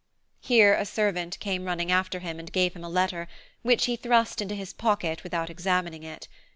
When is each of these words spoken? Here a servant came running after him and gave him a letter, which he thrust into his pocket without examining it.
Here 0.39 0.73
a 0.73 0.83
servant 0.83 1.37
came 1.39 1.65
running 1.65 1.91
after 1.91 2.17
him 2.21 2.39
and 2.39 2.51
gave 2.51 2.73
him 2.73 2.83
a 2.83 2.89
letter, 2.89 3.27
which 3.61 3.85
he 3.85 3.95
thrust 3.95 4.41
into 4.41 4.55
his 4.55 4.73
pocket 4.73 5.23
without 5.23 5.51
examining 5.51 6.01
it. 6.01 6.27